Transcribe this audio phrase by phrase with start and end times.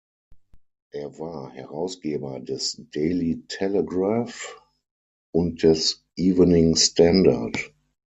[0.93, 4.59] Er war Herausgeber des "Daily Telegraph"
[5.31, 7.71] und des "Evening Standard".